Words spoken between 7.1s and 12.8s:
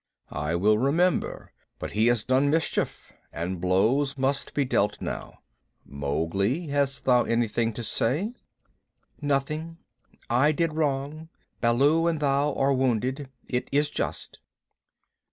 anything to say?" "Nothing. I did wrong. Baloo and thou are